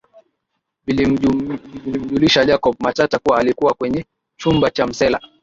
Vilimjulisha 0.87 2.45
Jacob 2.45 2.75
Matata 2.79 3.19
kuwa 3.19 3.37
alikuwa 3.39 3.73
kwenye 3.73 4.05
chumba 4.37 4.69
cha 4.69 4.87
msela 4.87 5.19